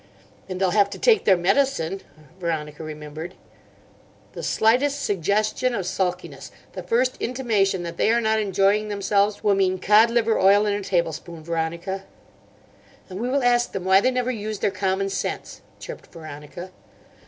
"And 0.49 0.59
they'll 0.59 0.71
have 0.71 0.89
to 0.89 0.97
take 0.97 1.25
their 1.25 1.37
medicine," 1.37 2.01
Veronica 2.39 2.83
remembered. 2.83 3.35
"The 4.33 4.41
slightest 4.41 5.03
suggestion 5.03 5.75
of 5.75 5.85
sulkiness, 5.85 6.49
the 6.73 6.81
first 6.81 7.17
intimation 7.19 7.83
that 7.83 7.97
they 7.97 8.09
are 8.09 8.19
not 8.19 8.39
enjoying 8.39 8.87
themselves, 8.87 9.43
will 9.43 9.53
mean 9.53 9.77
cod 9.77 10.09
liver 10.09 10.39
oil 10.39 10.65
in 10.65 10.73
a 10.73 10.81
tablespoon, 10.81 11.43
Veronica." 11.43 12.05
"And 13.11 13.19
we 13.19 13.29
will 13.29 13.43
ask 13.43 13.73
them 13.73 13.85
why 13.85 14.01
they 14.01 14.09
never 14.09 14.31
use 14.31 14.57
their 14.57 14.71
commonsense," 14.71 15.61
chirped 15.79 16.07
Veronica. 16.07 16.71